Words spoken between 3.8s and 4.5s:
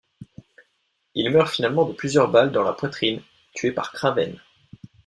Kraven.